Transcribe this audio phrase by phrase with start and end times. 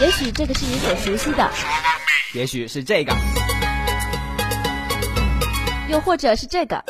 [0.00, 1.50] 也许这个是你所熟悉的，
[2.32, 3.12] 也许是这个，
[5.88, 6.80] 又或者是这个。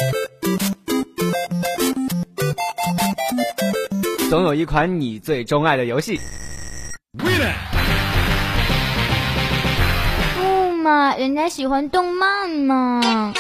[4.28, 6.20] 总有一款你最钟爱的游戏。
[7.18, 7.26] 不
[10.82, 13.32] 嘛，人家喜欢动漫嘛。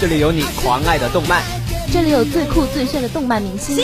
[0.00, 1.42] 这里有你狂爱的动漫，
[1.92, 3.76] 这里有最酷最炫的动漫明星，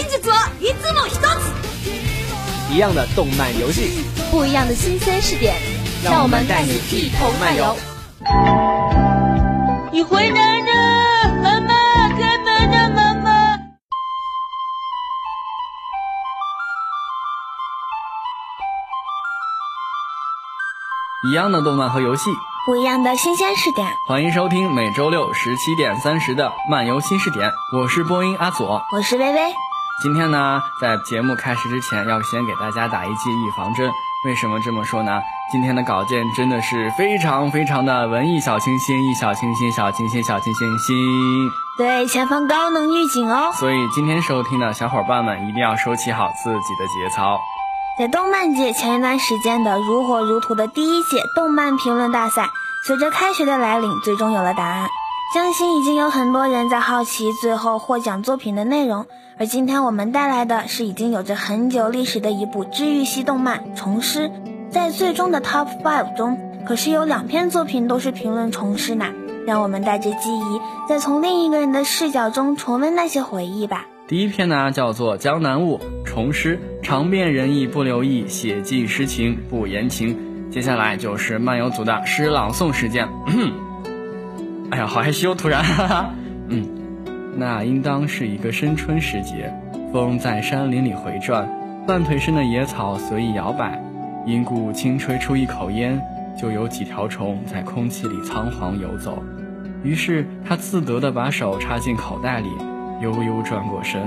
[2.70, 5.56] 一样的动漫游戏，不一样的新鲜试点，
[6.04, 7.76] 让我们带你一同漫游。
[9.90, 11.74] 你回来了，妈妈，
[12.10, 13.58] 开门了，妈妈。
[21.28, 22.30] 一样的动漫和游戏，
[22.66, 23.86] 不一样的新鲜视点。
[24.06, 29.40] 欢迎收听每周六十七点三十的漫游新视点，我是播音阿左，我是微微。
[30.02, 33.90] 今天呢，在节目开始之前，要先给大家打一剂预防针。
[34.24, 35.20] 为什么这么说呢？
[35.52, 40.96] 今天的稿件真的是非常非常的文艺小清新，一小清新，小清新，小清新新。
[41.76, 43.52] 对，前方高能预警哦！
[43.52, 47.38] 所以今天收听的小伙伴们一定要收起好自己的节操。
[47.96, 52.50] 在动漫界前一段时间的如火如荼的第一届动漫评论大赛，
[52.84, 54.88] 随着开学的来临，最终有了答案。
[55.32, 59.06] 相信已经有很多人在好奇最后获奖作品的内容。
[59.38, 64.28] 而今天我们带来的是已经有着很久历史的一部治愈系动漫《虫师》。
[64.70, 66.36] 在最终的 Top Five 中，
[66.66, 69.06] 可是有两篇作品都是评论虫师呢。
[69.46, 73.86] 让我们带着记忆，再从另一个人的视角中重温那些回忆吧。
[74.06, 80.50] 第一篇呢，叫做《江南雾》，虫师尝遍人意不留意，写尽诗情不言情。
[80.50, 83.08] 接下来就是漫游组的诗朗诵时间。
[84.70, 86.14] 哎呀，好害羞，突然，哈哈。
[86.48, 86.68] 嗯，
[87.38, 89.50] 那应当是一个深春时节，
[89.90, 91.48] 风在山林里回转，
[91.86, 93.82] 半腿深的野草随意摇摆。
[94.26, 95.98] 因故轻吹出一口烟，
[96.38, 99.22] 就有几条虫在空气里仓皇游走。
[99.82, 102.48] 于是他自得地把手插进口袋里，
[103.00, 104.02] 悠悠转过身，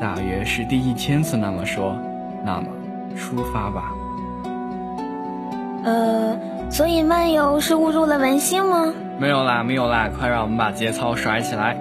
[0.00, 1.96] 大约是第一千次那么说
[2.44, 2.68] ：“那么，
[3.16, 3.92] 出发吧。”
[5.84, 6.36] 呃，
[6.70, 8.92] 所以漫游是误入了文心吗？
[9.18, 11.76] 没有啦，没有啦，快让我们把节操甩起来。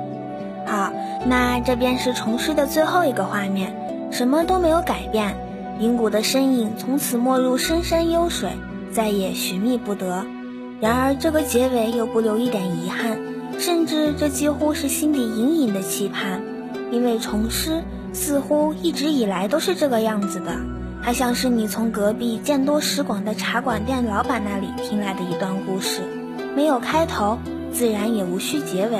[0.65, 0.91] 好，
[1.25, 3.75] 那这便是虫师的最后一个画面，
[4.11, 5.35] 什么都没有改变。
[5.79, 8.49] 银谷的身影从此没入深山幽水，
[8.91, 10.25] 再也寻觅不得。
[10.79, 13.17] 然而这个结尾又不留一点遗憾，
[13.65, 16.39] 甚至这几乎是心底隐隐的期盼，
[16.91, 17.81] 因为虫师
[18.13, 20.55] 似乎一直以来都是这个样子的。
[21.01, 26.01] 它像是你从隔壁见多识广的茶馆店老板那里听来的一段故事，
[26.55, 27.39] 没有开头，
[27.73, 28.99] 自然也无需结尾；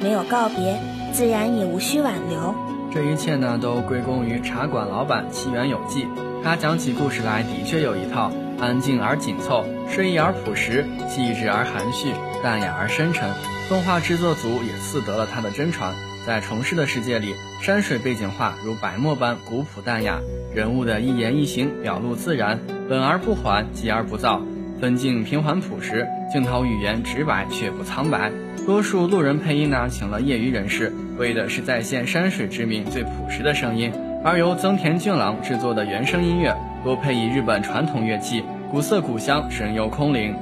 [0.00, 0.80] 没有告别，
[1.12, 2.54] 自然也无需挽留。
[2.94, 6.06] 这一切呢，都归功于茶馆老板七原有记。
[6.44, 12.08] 他讲起故事来的确有一套，安静而紧凑，诗意而朴实，细致而含蓄，
[12.42, 13.28] 淡雅而深沉。
[13.68, 15.94] 动画制作组也赐得了他的真传，
[16.26, 20.20] 在虫师的世界里，山水背景画如白墨般古朴淡雅，
[20.54, 24.40] 人物的一言一行表露自然，稳而不缓，急而不躁，
[24.80, 28.30] 分镜平缓朴实，镜头语言直白却不苍白。
[28.64, 33.92] 多数路人配音呢，请了业余人士，为的是再现山水之名最朴实的声音。
[34.24, 40.34] 而由增田俊郎制作的原声音乐，多配以日本传统乐器，古色古香，神游空灵。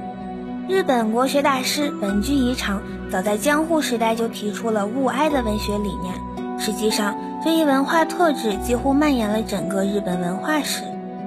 [0.68, 2.80] 日本国学大师本居宜长
[3.10, 6.14] 早在江户时代就提出了物哀的文学理念。
[6.58, 7.14] 实际上，
[7.44, 10.82] 这一文化特质几乎蔓延了整个日本文化史，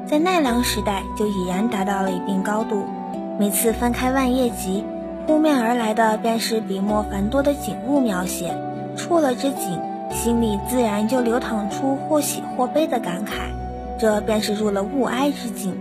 [0.06, 2.86] 在奈良时代就已然达到了一定高度。
[3.40, 4.84] 每次翻开万叶集。
[5.28, 8.56] 扑面而来的便是笔墨繁多的景物描写，
[8.96, 9.78] 触了这景，
[10.10, 13.52] 心里自然就流淌出或喜或悲的感慨，
[14.00, 15.76] 这便是入了物哀之境。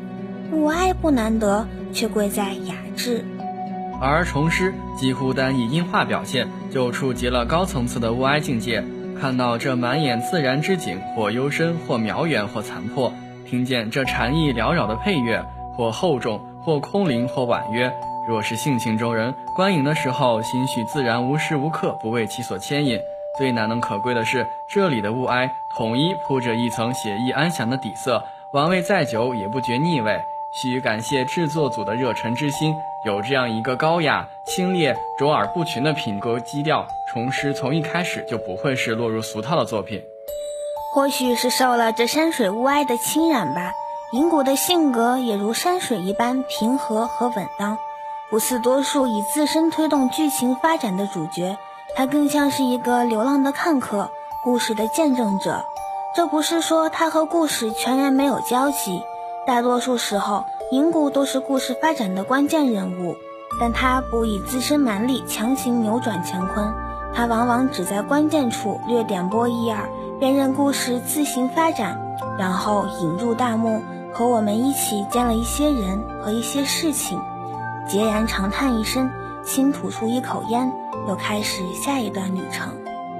[0.52, 3.24] 物哀不难得，却贵在雅致。
[4.00, 8.84] 而虫师几乎单以音画表现，就触及了高层次的物哀境界。
[9.18, 13.10] 看到这满眼自然之景，或幽深，或渺远，或残破；
[13.48, 15.42] 听见这禅意缭绕的配乐，
[15.74, 17.90] 或厚重，或空灵，或婉约。
[18.28, 23.00] 若是性情中人，观影的时候心绪自然，无时无刻不为其所牵引。
[23.36, 30.18] 最难能可贵的是，这里的物哀统一铺着一层写意安详的底色，玩味再久也不觉腻味。
[30.52, 32.74] 须感谢制作组的热忱之心，
[33.04, 40.02] 有这样一个高雅、清冽、卓尔不群的品格基调，虫师从一开始就不会是落入俗套的作品。
[40.94, 43.74] 或许是受了这山水物哀的侵染吧，
[44.12, 47.76] 银谷的性格也如山水一般平和和稳当。
[48.30, 51.58] 不似多数以自身推动剧情发展的主角，
[51.96, 54.10] 他更像是一个流浪的看客，
[54.44, 55.64] 故事的见证者。
[56.14, 59.02] 这不是说他和故事全然没有交集，
[59.46, 63.16] 大多数时候，银谷都是故事发展的关键人物，
[63.58, 66.74] 但他不以自身蛮力强行扭转乾坤，
[67.14, 69.88] 他往往只在关键处略点拨一二，
[70.20, 71.98] 便任故事自行发展，
[72.38, 73.82] 然后引入大幕，
[74.12, 77.18] 和我们一起见了一些人和一些事情，
[77.88, 79.10] 孑然长叹一声，
[79.46, 80.70] 轻吐出一口烟，
[81.06, 82.68] 又开始下一段旅程。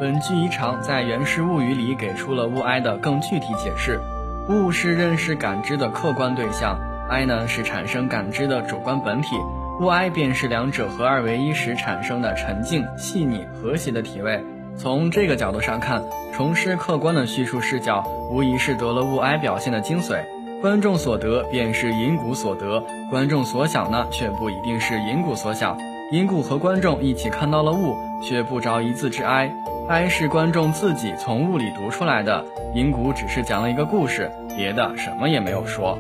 [0.01, 4.01] 本剧一长在《源氏物语》里给出了物哀的更具体解释：
[4.49, 6.77] 物是认识感知的客观对象，
[7.09, 9.37] 哀呢是产生感知的主观本体，
[9.81, 14.45] 物哀便是两者合二为一时产生的沉静、细腻、和谐的体味。
[14.77, 16.03] 从这个角度上看，
[16.35, 20.25] 重师客观的叙述视角，无疑是得了物哀表现的精髓。
[20.61, 25.79] 观众所得便是银谷所得，观众所想呢，却不一定是银谷所想。
[26.13, 29.53] 银谷和观众一起看到了物，却不着一字之哀。
[29.89, 32.45] 哀是观众自己从雾里读出来的，
[32.77, 35.99] 银谷只是讲了一个故事，别的什么也没有说。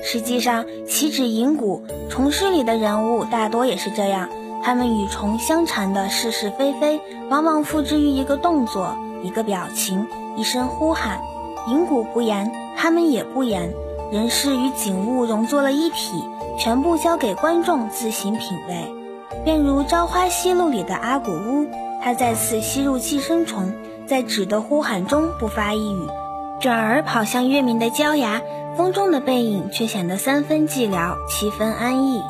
[0.00, 4.28] 实际上，岂止银谷，虫师里的人物大多也是这样，
[4.62, 10.06] 他们与虫相缠的是是非非，往往付之于一个动作、一个表情、
[10.36, 11.18] 一声呼喊。
[11.68, 13.72] 银谷不言，他们也不言，
[14.12, 16.22] 人事与景物融作了一体，
[16.56, 18.94] 全部交给观众自行品味。
[19.44, 21.66] 便如《朝花夕露》里的阿古屋。
[22.00, 23.72] 他再次吸入寄生虫，
[24.06, 26.06] 在纸的呼喊中不发一语，
[26.60, 28.40] 转而跑向月明的焦崖，
[28.76, 32.22] 风中的背影却显得三分寂寥，七分安逸。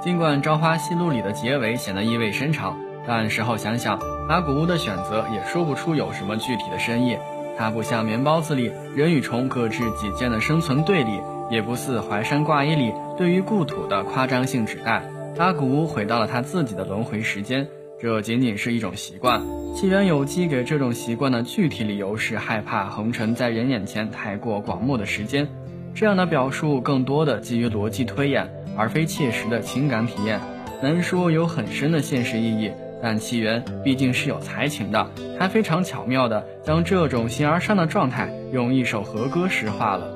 [0.00, 2.76] 尽管《朝花夕露》里的结尾显得意味深长，
[3.06, 3.98] 但事后想想，
[4.28, 7.18] 阿古屋的选择也说不出有什么具体的深意。
[7.58, 11.20] 它不像《棉包子》里人与虫各执己见的生存对立，
[11.50, 15.02] 也不似《淮山挂衣》里对于故土的夸张性指代。
[15.38, 17.66] 阿古回到了他自己的轮回时间。
[17.98, 19.42] 这仅仅是一种习惯。
[19.74, 25.48] 纪元有机给这种习惯的具体理由是害怕红尘在人眼前太过广漠的时间。
[25.94, 30.40] 这样的表述更多的基于逻辑推演，而非切实的情感体验，
[30.82, 32.70] 难说有很深的现实意义。
[33.02, 40.10] 但纪元毕竟是有才情的，他非常巧妙地将这种形而上的状态用一首和歌实化了。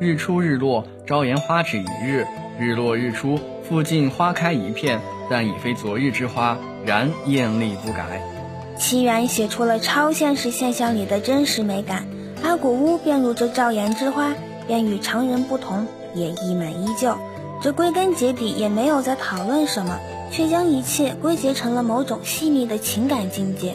[0.00, 2.24] 日出日落，朝颜花只一日；
[2.58, 3.38] 日落日出，
[3.68, 6.58] 附近花开一片，但已非昨日之花。
[6.86, 8.22] 然艳丽不改，
[8.78, 12.06] 齐元写出了超现实现象里的真实美感。
[12.44, 14.34] 阿古屋便如这照颜之花，
[14.68, 17.18] 便与常人不同，也意满依旧。
[17.60, 19.98] 这归根结底也没有在讨论什么，
[20.30, 23.74] 却将一切归结成了某种细腻的情感境界。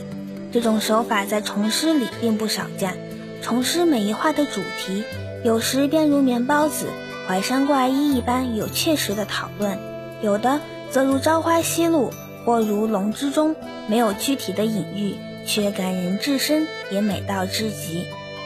[0.52, 2.98] 这种手法在虫诗里并不少见。
[3.42, 5.04] 虫诗每一画的主题，
[5.44, 6.86] 有时便如棉包子、
[7.32, 9.80] 淮山挂衣一般有切实的讨论，
[10.22, 12.12] 有的则如朝花夕露。
[12.44, 13.56] 或如龙之中，
[13.88, 18.04] 没有具体的隐喻，却感人至深，也美到至极。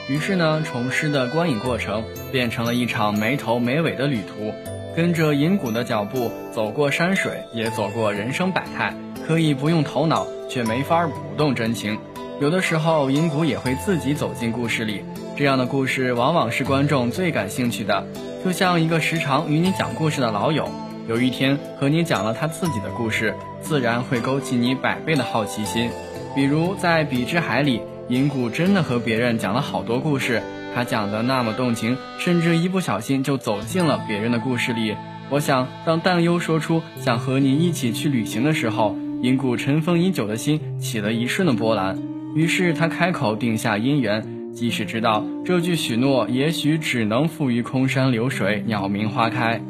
[0.08, 4.54] 于是呢，重师的观影过程变成了一场没头没尾的旅途，
[4.96, 8.94] 跟着银谷的脚步走过山水，也走过人生百态，
[9.26, 11.98] 可以不用头脑，却没法不动真情。
[12.40, 15.04] 有的时候，银谷也会自己走进故事里，
[15.38, 18.08] 这样的故事往往是观众最感兴趣的，
[18.44, 20.70] 就像一个时常与你讲故事的老友。
[21.10, 25.90] 有一天和你讲了他自己的故事，自然会勾起你百倍的好奇心。
[26.34, 30.42] 比如在《彼之海》里，银谷真的和别人讲了好多故事，
[30.74, 34.96] 他讲的那么动情，甚至一不小心就走进了别人的故事里。
[35.30, 42.00] 我想，当淡优说出想和你一起去旅行的时候，银谷尘封已久的心起了一瞬的波澜。
[42.36, 49.62] 于是他开口定下姻缘，即使知道这句许诺也许只能付于空山流水、鸟鸣花开。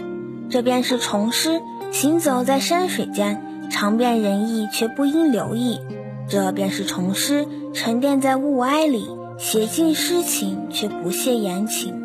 [0.48, 1.60] 这便是虫师
[1.92, 5.80] 行走在山水间，尝遍人意却不应留意；
[6.30, 9.08] 这便是虫师沉淀在雾霭里，
[9.39, 12.04] 写尽诗情却不屑言情。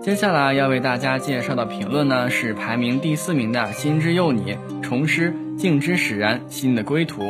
[0.00, 7.22] 接下来要为大家介绍的评论呢，是排名第四名的《心之幼女》虫师静之使然新的归途。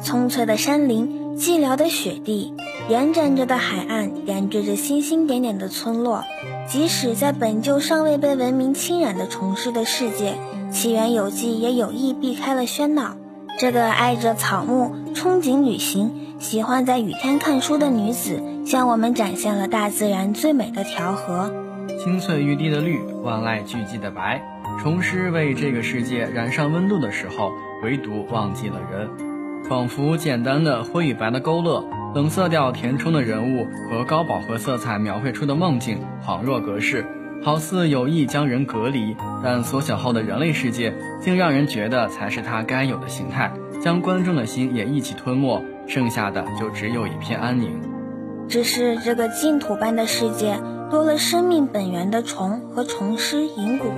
[0.00, 2.54] 葱翠的山林，寂寥的雪地，
[2.88, 6.24] 延展着的海岸，点缀着星星点点的村落。
[6.66, 10.36] 即使在本就尚未被文明侵染的虫师的世界，
[10.70, 13.16] 起源有纪也有意避开了喧闹。
[13.58, 21.52] 这个爱着草木、憧憬旅行、喜欢在雨天看书的女子，向我们展现了大自然最美的调和：
[22.02, 24.42] 青翠欲滴的绿，万籁俱寂的白。
[24.80, 27.52] 虫师为这个世界染上温度的时候，
[27.82, 29.10] 唯独忘记了人，
[29.68, 31.84] 仿佛简单的灰与白的勾勒。
[32.14, 37.04] 冷色调填充的人物和高饱和色彩描绘出的梦境恍若隔世，
[37.44, 47.78] 好似有意将人隔离，但缩小后的人类世界竟让人觉得才是它该有的形态，将观众的心也一起吞没，剩下的就只有一片安宁。
[48.48, 50.58] 只是这个净土般的世界，
[50.90, 53.92] 多了生命本源的虫和虫师银谷，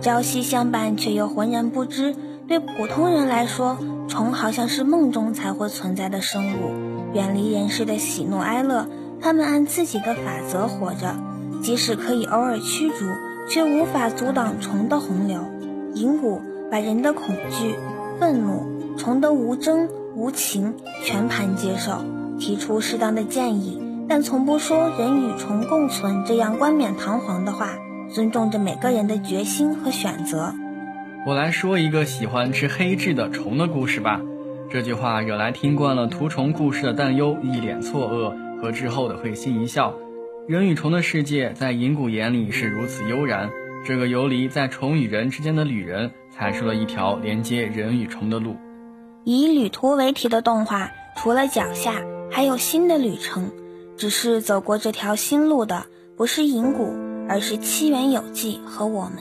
[0.00, 2.14] 朝夕相伴却又浑然不知。
[2.46, 6.83] 对普通人来说，虫好像是梦中才会存在的生物，
[7.14, 8.86] 远离人世的喜怒哀乐。
[9.20, 11.16] 他们按自己的法则活着，
[11.62, 13.06] 即使可以偶尔驱逐，
[13.48, 15.40] 却无法阻挡虫的洪流。
[15.94, 17.74] 银谷把人的恐惧、
[18.20, 18.66] 愤怒、
[18.98, 22.04] 虫的无争无情全盘接受，
[22.38, 27.70] 提出适当的建议，但从不说人与虫共存这样冠冕堂皇的话，
[28.10, 30.52] 尊重着每个人的决心和选择。
[31.26, 34.20] 我来说一个喜欢吃黑痣的虫的故事吧。
[34.70, 39.94] 这句话惹来听惯了图虫故事的担忧一脸错愕和之后的会心一笑。
[40.48, 43.50] 人与虫的世界在银谷眼里是如此悠然。
[43.84, 48.56] 这个游离在虫与人之间的旅人，踩出了一条连接人与虫的路。
[49.24, 53.50] 以旅途为题的动画，除了脚下，还有新的旅程。
[53.96, 56.94] 只是走过这条新路的，不是银谷，
[57.28, 59.18] 而是七元有纪和我们。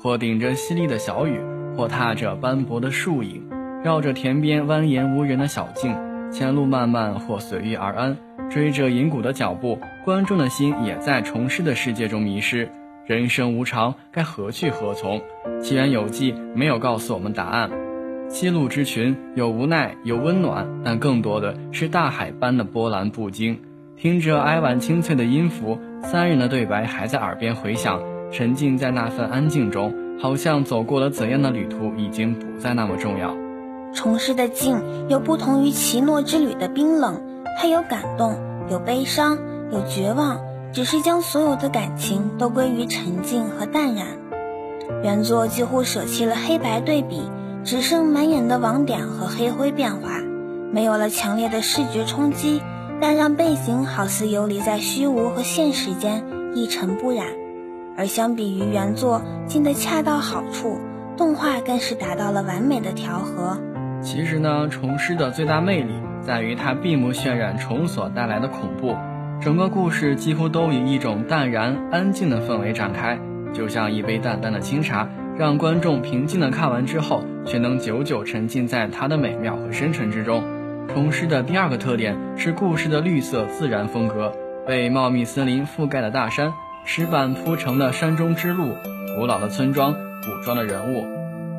[0.00, 1.38] 或顶着淅沥的小雨，
[1.76, 3.46] 或踏着斑驳的树影，
[3.84, 5.96] 绕着田边蜿蜒无人的小径，
[6.30, 8.16] 前路漫漫或随遇而安。
[8.48, 12.68] 追着银谷的脚步，观众的心也在重师的世界中迷失。
[13.06, 15.20] 人生无常，该何去何从？
[15.60, 17.70] 七元有记没有告诉我们答案。
[18.28, 23.58] 七路之群有无奈，有温暖，但更多的是大海般的波澜不惊。
[23.96, 28.00] 听着哀婉清脆的音符，三人的对白还在耳边回响。
[28.30, 33.41] 沉浸在那份安静中，好像走过了怎样的旅途，已经不再那么重要。
[33.94, 37.20] 重师的静又不同于奇诺之旅的冰冷，
[37.58, 38.36] 它有感动，
[38.70, 39.38] 有悲伤，
[39.70, 40.40] 有绝望，
[40.72, 44.06] 只是将所有的感情都归于沉静和淡然。
[45.02, 47.30] 原作几乎舍弃了黑白对比，
[47.64, 50.20] 只剩满眼的网点和黑灰变化，
[50.72, 52.62] 没有了强烈的视觉冲击，
[53.00, 57.26] 但让背景好似游离在虚无和现实间，一尘不染。
[57.96, 60.78] 而相比于原作静得恰到好处，
[61.16, 63.58] 动画更是达到了完美的调和。
[64.02, 68.96] 其实呢，虫师的最大魅力在于它并不渲染虫所带来的恐怖，
[69.40, 73.16] 整个故事几乎都以一种淡然安静的氛围展开，
[73.52, 80.42] 就像一杯淡淡的清茶，让观众平静的看完之后，却能久久沉浸在它的美妙和深沉之中。
[80.88, 84.32] 虫师的第二个特点是故事的绿色自然风格，
[84.66, 86.52] 被茂密森林覆盖的大山。
[86.84, 88.64] 石板铺成的山中之路，
[89.16, 91.06] 古老的村庄，古装的人物，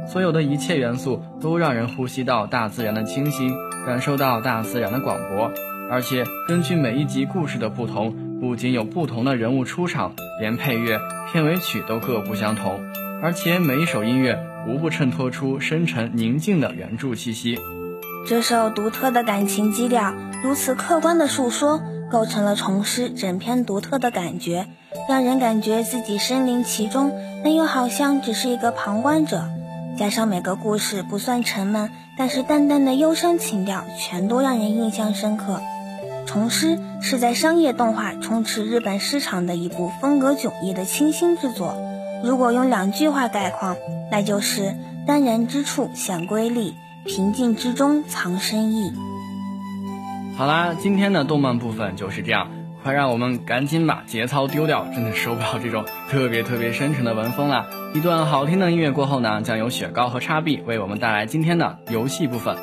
[0.06, 3.54] 所有的一切元素都让人呼吸到大自然的清新，
[3.86, 5.52] 感受到大自然的广博。
[5.90, 11.00] 而且根据每一集故事的不同，不仅有不同的人物出场，连配乐、
[11.32, 12.80] 片尾曲都各不相同。
[13.22, 17.58] 而且每一首音乐无不衬托出深沉宁静的原著气息。
[18.26, 21.82] 这首独特的感情基调，如此客观的述说，
[22.12, 24.68] 构成了虫师整篇独特的感觉。
[25.10, 27.12] 让人感觉自己身临其中，
[27.44, 29.44] 但又好像只是一个旁观者。
[29.96, 35.62] 加上每个故事不算沉闷，但是淡淡的忧伤情调全都让人印象深刻。
[36.26, 41.76] 《虫师》是在商业动画充斥日本市场的一部风格迥异的清新之作。
[42.24, 43.76] 如果用两句话概况，
[44.10, 46.74] 那就是“淡然之处显瑰丽，
[47.06, 48.92] 平静之中藏深意”。
[50.36, 52.50] 好啦，今天的动漫部分就是这样。
[52.84, 54.86] 快让我们赶紧把节操丢掉！
[54.94, 57.66] 真的受不了这种特别特别深沉的文风了。
[57.94, 62.58] 一段好听的音乐过后呢，将由雪糕和叉臂为我们带来今天的游戏部分。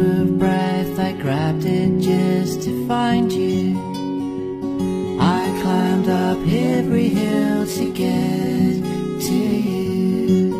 [0.00, 3.76] of breath I grabbed it just to find you.
[5.20, 8.82] I climbed up every hill to get
[9.28, 10.54] to you.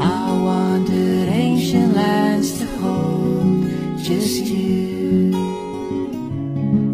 [0.00, 5.34] I wandered ancient lands to hold just you.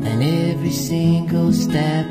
[0.05, 2.06] And every single step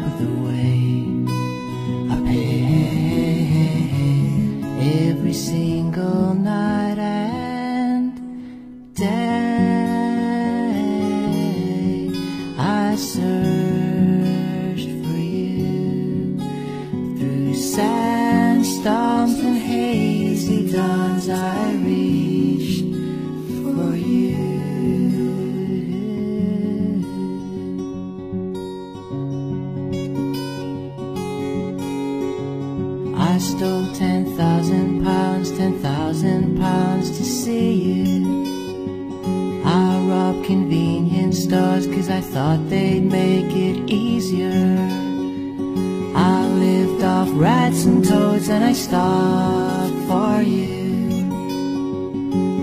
[33.40, 39.62] paid ten thousand pounds, ten thousand pounds to see you.
[39.66, 44.78] I robbed convenience stores cause I thought they'd make it easier.
[46.16, 51.28] I lived off rats and toads and I starved for you.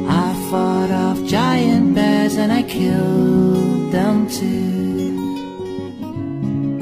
[0.09, 5.19] I fought off giant bears and I killed them too.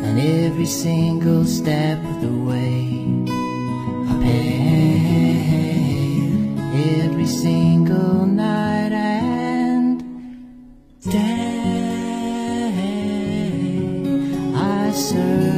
[0.05, 1.99] And every single step
[7.43, 10.03] single night and
[11.01, 11.81] day.
[14.55, 15.50] I searched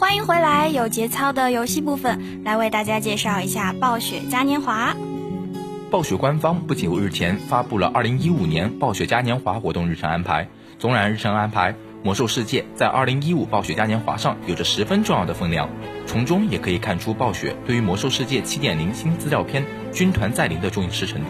[0.00, 4.96] 欢迎回来，有节操的游戏部分，来为大家介绍一下暴雪嘉年华。
[5.90, 10.48] 暴雪官方不久日前发布了2015年暴雪嘉年华活动日程安排。
[10.78, 15.68] 纵览日程安排，魔兽世界在2015暴雪嘉年华上有着十分重要的分量，
[16.06, 21.28] 从中也可以看出暴雪对于魔兽世界7.0新资料片《军团再临》的重视程度。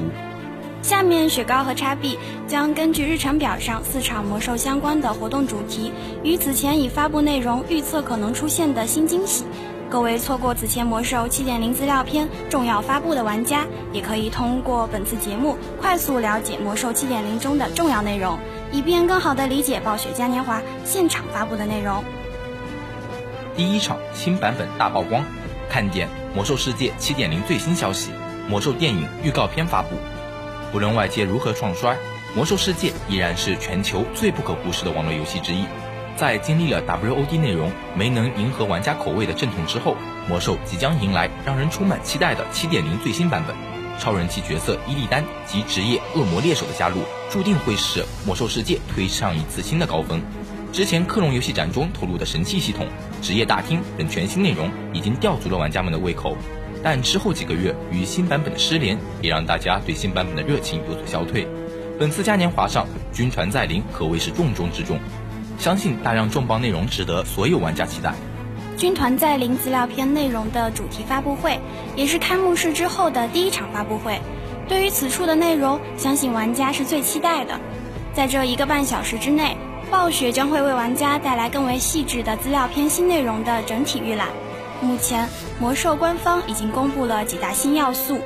[0.82, 9.44] 下面雪糕和叉 B 将根据日程表上四场魔兽相关的活动主题，与此前已发布内容预测可能出现的新惊喜。
[9.90, 18.38] 各位错过此前魔兽7.0资料片重要发布的玩家，也可以通过本次节目快速了解魔兽7.0中的重要内容，
[18.72, 22.02] 以便更好地理解暴雪嘉年华现场发布的内容。
[23.56, 25.24] 第一场新版本大曝光，
[25.68, 28.10] 看点魔兽世界7.0最新消息，
[28.48, 29.88] 魔兽电影预告片发布。
[30.72, 31.96] 不论外界如何创衰，
[32.34, 35.64] 魔兽世界依然是全球最不可忽视的网络游戏之一。
[36.16, 39.96] 在经历了 WOD 内容没能迎合玩家口味的阵痛之后，
[40.28, 43.56] 魔兽即将迎来让人充满期待的7.0最新版本。
[43.98, 50.22] 超人气角色伊利丹及职业恶魔猎手的加入，注定会使魔兽世界推上一次新的高峰。
[50.72, 52.86] 之前克隆游戏展中透露的神器系统、
[53.20, 56.36] 职业大厅等全新内容，已经吊足了玩家们的胃口。
[56.82, 61.46] 但之后几个月与新版本的失联，也让大家对新版本的热情有所消退。
[61.98, 64.98] 本次嘉年华上，军团再临可谓是重中之重，
[65.58, 68.14] 相信大量重磅内容值得所有玩家期待。
[68.78, 71.60] 军团再临资料片内容的主题发布会，
[71.96, 74.18] 也是开幕式之后的第一场发布会。
[74.66, 77.60] 对于此处的内容，相信玩家是最期待的。
[78.14, 79.54] 在这一个半小时之内，
[79.90, 84.28] 暴雪将会为玩家带来更为细致的资料片新内容的整体预览。
[84.82, 88.18] 目前，魔兽官方已经公布了几大新要素：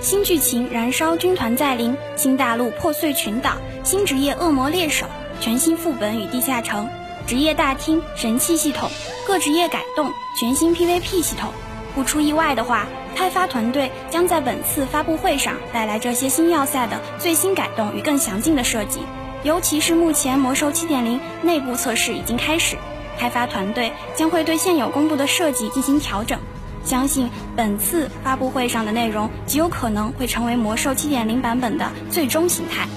[0.00, 3.52] 新剧情燃烧军团再临，新大陆破碎群岛，
[3.84, 5.06] 新职业恶魔猎手，
[5.40, 6.88] 全新副本与地下城，
[7.26, 8.90] 职业大厅，神器系统，
[9.24, 11.52] 各职业改动，全新 PVP 系统。
[11.94, 19.00] 不出意外的话，开发团队将在本次发布会上带来这些新要塞的最新改动与更详尽的设计。
[19.42, 22.76] 尤其是目前魔兽7.0内部测试已经开始，
[23.20, 26.40] 开发团队将会对现有公布的设计进行调整。
[26.82, 32.88] 相信本次发布会上的内容极有可能会成为魔兽7.0版本的最终形态。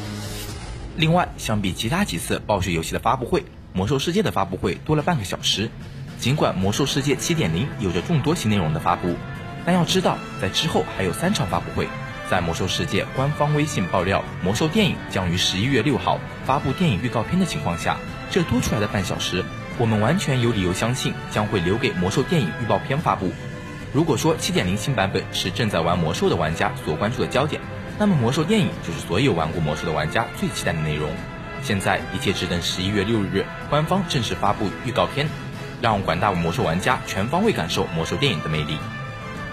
[0.96, 5.70] 另外，相比其他几次暴雪游戏的发布会，魔兽世界的发布会多了半个小时。
[6.18, 9.14] 尽管魔兽世界7.0有着众多新内容的发布，
[9.66, 11.90] 但要知道，在之后还有三场发布会。
[12.30, 17.98] 在魔兽世界官方微信爆料魔兽电影将于十一月六号发布电影预告片的情况下，
[18.32, 19.44] 这多出来的半小时，
[19.78, 23.32] 我们完全有理由相信将会留给魔兽电影预告片发布。
[23.92, 27.62] 如果说7.0新版本是正在玩魔兽的玩家所关注的焦点，
[28.00, 31.10] 那么魔兽电影就是所有玩过魔兽的玩家最期待的内容。
[31.62, 35.28] 现在一切只等十一月六日官方正式发布预告片，
[35.82, 38.78] 让广大魔兽玩家全方位感受魔兽电影的魅力。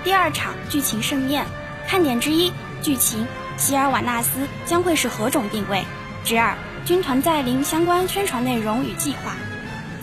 [0.03, 1.45] 第二场剧情盛宴，
[1.87, 2.53] 看点之一，
[2.83, 5.85] 剧情希尔瓦纳斯将会是何种定位？
[6.25, 9.35] 之二，军团再临相关宣传内容与计划。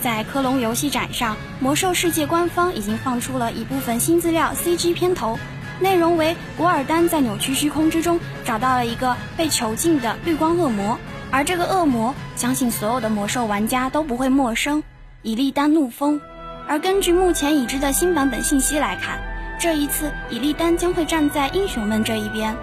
[0.00, 5.38] 在科隆游戏展上，魔兽世界官方已经放出了一部分新资料 CG 片头，
[5.80, 10.98] 内容为古尔丹在扭曲虚空之中找到了一个被囚禁的绿光恶魔，
[11.30, 14.82] 而这个恶魔，相信所有的魔兽玩家都不会陌生——
[15.22, 16.20] 伊利丹怒风。
[16.66, 19.18] 而根据目前已知的新版本信息来看，
[19.58, 22.54] 这一次伊利丹将会站在英雄们这一边。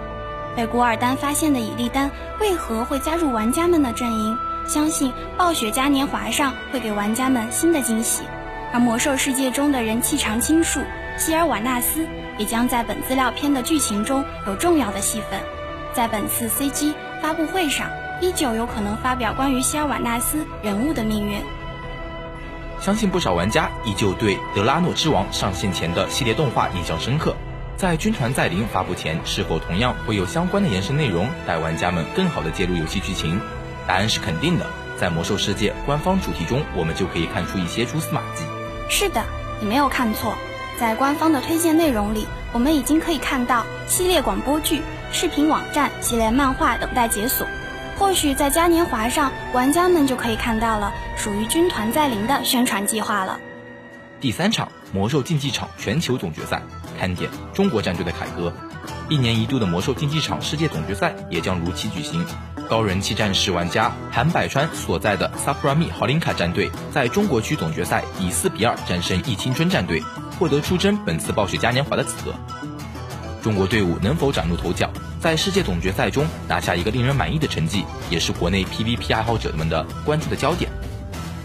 [0.54, 4.38] 被古尔丹发现的伊利丹为何会加入玩家们的阵营？
[4.66, 8.22] 相信暴雪嘉年华上会给玩家们新的惊喜。
[8.72, 10.80] 而魔兽世界中的人气常青树
[11.16, 15.40] 希尔瓦纳斯也将在本资料片的剧情中有重要的戏份。
[15.92, 17.88] 在本次 CG 发布会上，
[18.20, 21.40] 依旧有可能发表关于希尔瓦纳斯人物的命运。
[22.80, 27.34] 相信不少玩家依旧对《德拉诺之王》上线前的系列动画印象深刻。
[27.76, 33.40] 在《军团再临》发布前，是否同样会有相关的延伸内容，带玩家们更好的介入游戏剧情？
[33.86, 34.66] 答案是肯定的。
[34.98, 38.44] 在《魔兽世界》官方主题中，我们就可以看出一些蛛丝马迹。
[38.88, 39.22] 是的，
[39.60, 40.34] 你没有看错，
[40.80, 44.80] 在官方的推荐内容里，我们已经可以看到系列广播剧、
[45.12, 47.46] 视频网站、系列漫画等待解锁。
[47.98, 53.38] 或许在嘉年华上，玩家们就可以看到了属于军团在临的宣传计划了。
[54.18, 56.62] 第三场魔兽竞技场全球总决赛，
[56.98, 58.50] 看点中国战队的凯歌。
[59.10, 62.24] 一年一度的魔兽竞技场世界总决赛也将如期举行。
[62.68, 70.02] 高人气战士玩家韩百川所在的 Suprami 豪林卡战队，在中国区总决赛以四比二战胜易青春战队，
[70.38, 72.34] 获得出征本次暴雪嘉年华的资格。
[73.40, 80.68] 中国队伍能否崭露头角，在世界总决赛中拿下一个令人满意的成绩，也是国内 PVP 爱好者们的关注的焦点。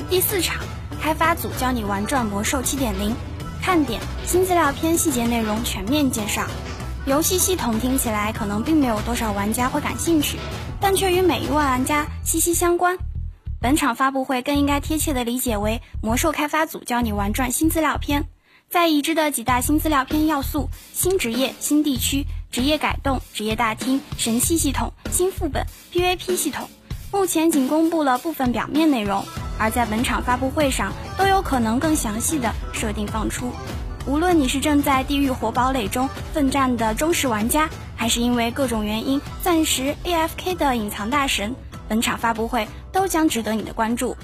[0.09, 0.57] 第四场，
[0.99, 3.13] 开发组教你玩转魔兽7.0，
[3.61, 6.47] 看点新资料片细节内容全面介绍。
[7.05, 10.37] 游戏系统听起来可能并没有多少玩家会感兴趣，
[10.81, 12.97] 但却与每一位玩家息息相关。
[13.61, 18.27] 本场发布会更应该贴切的理解为魔兽开发组教你玩转新资料片。
[18.69, 26.69] 在已知的几大新资料片要素：新职业、新地区、职业改动、职业大厅、神器系统、新副本、PVP 系统，
[27.11, 29.23] 目前仅公布了部分表面内容，
[29.59, 33.51] 而在本场发布会上都有可能更详细的设定放出。
[34.07, 37.69] 无论你是正在地狱火堡垒中奋战的忠实玩家，
[38.01, 41.53] 还是因为各种原因暂时 AFK 的隐藏大神，
[41.87, 44.17] 本场发布会都将值得你的关注。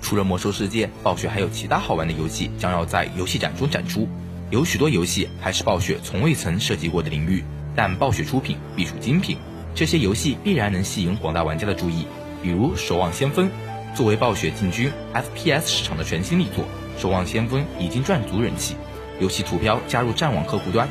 [0.00, 4.08] 除了魔兽世界，暴雪还有其他好玩的游戏将要在游戏展中展出。
[4.48, 7.44] 有许多游戏还是暴雪从未曾涉及过的领域，
[7.76, 9.36] 但暴雪出品必属精品。
[9.74, 12.06] 这些游戏必然能吸引广大玩家的注意。
[12.42, 13.50] 比如《守望先锋》，
[13.94, 16.64] 作为暴雪进军 FPS 市场的全新力作，
[17.02, 18.76] 《守望先锋》已经赚足人气。
[19.20, 20.88] 游戏图标加入战网客户端、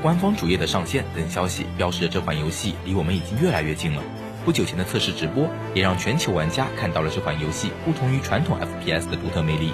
[0.00, 4.02] 官方主页的上线等消息，标示着这款游戏离我们已经越来越近了。
[4.44, 9.72] 不久前的测试直播也让全球玩家看到了这款游戏不同于传统 FPS 的独特魅力。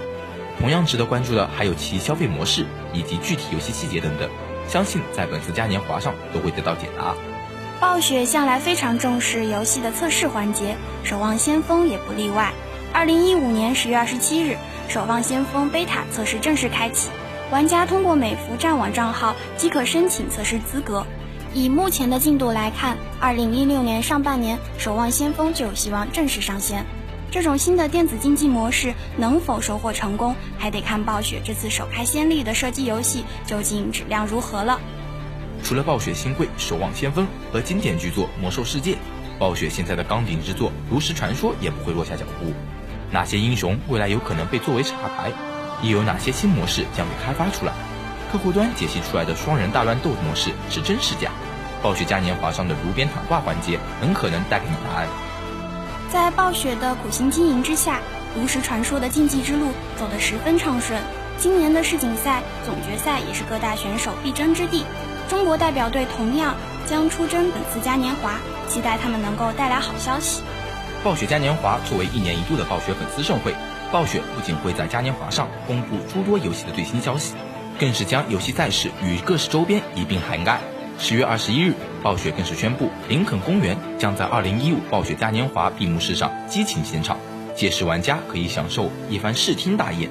[0.58, 4.28] 同样值得关注的还有其消费模式以及具体游戏细节等等，
[4.66, 7.14] 相信在本次嘉年华上都会得到解答。
[7.80, 12.52] 暴雪向来非常重视游戏的测试环节，《守望先锋》也不例外。
[12.92, 14.56] 二零一五年十月二十七日，
[14.92, 17.10] 《守望先锋》贝塔测试正式开启，
[17.54, 21.06] 玩家通过美服战网账号即可申请测试资格。
[21.52, 26.84] 以目前的进度来看，二零一六年上半年，《守望先锋》就有希望正式上线。
[27.30, 34.80] 这种新的电子竞技模式能否收获成功，还得看暴雪这次首开先例的射击游戏究竟质量如何了。
[35.62, 38.94] 除了暴雪新贵《守望先锋》和经典巨作《魔兽世界》，
[39.38, 42.52] 暴雪现在的钢顶之作《炉石传说》也不会落下脚步。
[43.12, 45.30] 哪些英雄未来有可能被作为插牌？
[45.88, 47.72] 又有哪些新模式将被开发出来？
[48.32, 51.30] 客户端解析出来的双人大乱斗模式是真是假？
[51.82, 55.06] 暴雪嘉年华上的炉边谈话环节很可能带给你答案。
[56.10, 58.00] 在暴雪的苦心经营之下，
[58.34, 61.00] 炉石传说的竞技之路走得十分畅顺。
[61.38, 64.84] 今年的世锦赛总决赛也是各大选手必争之地。
[65.28, 66.54] 中国代表队同样
[66.86, 68.32] 将出征本次嘉年华，
[68.68, 70.42] 期待他们能够带来好消息。
[71.02, 73.54] 暴雪嘉年华作为一年一度的暴雪粉丝盛会，
[73.94, 77.36] 暴雪不仅会在嘉年华上公布诸多游戏的最新消息。
[77.78, 80.58] 更是将游戏赛事与各式周边一并涵盖。
[80.98, 87.16] 十月二十一日，暴雪更是宣布，林肯公园将在二零一五暴雪嘉年华闭幕式上激情献唱，
[87.54, 90.10] 届时玩家可以享受一番视听大宴。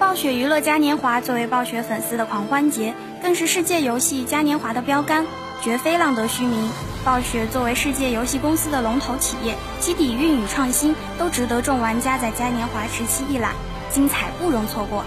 [0.00, 5.24] 暴雪娱乐嘉年华作为暴雪粉丝的狂欢节，更是世界游戏嘉年华的标杆，
[5.64, 6.70] 绝非浪得虚名。
[7.06, 13.52] 暴雪作为世界游戏公司的龙头企业，其底蕴与创新都值得众玩家在嘉年华时期一览，
[13.90, 15.02] 精彩不容错过。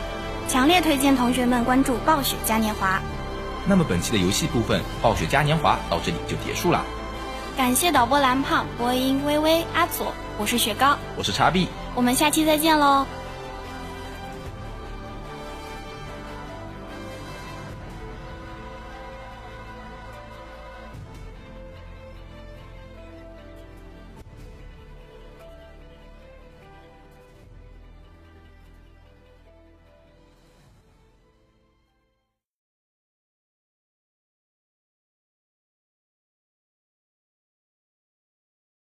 [0.48, 3.00] 强烈推荐同学们关注暴雪嘉年华。
[3.68, 6.84] 那么本期的游戏部分，暴雪嘉年华到这里就结束了。
[7.56, 13.06] 感谢导播蓝胖、播音微微、阿左，我是雪糕，我是叉 B，我们下期再见喽。